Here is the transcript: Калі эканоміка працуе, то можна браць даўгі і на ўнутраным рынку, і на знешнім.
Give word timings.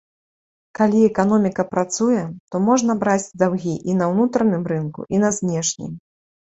Калі 0.79 1.03
эканоміка 1.09 1.65
працуе, 1.75 2.23
то 2.55 2.63
можна 2.71 2.97
браць 3.05 3.33
даўгі 3.43 3.75
і 3.93 4.01
на 4.01 4.05
ўнутраным 4.15 4.63
рынку, 4.75 5.01
і 5.17 5.27
на 5.29 5.35
знешнім. 5.39 5.93